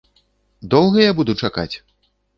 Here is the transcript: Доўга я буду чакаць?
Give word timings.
Доўга 0.71 1.05
я 1.05 1.11
буду 1.19 1.31
чакаць? 1.45 1.71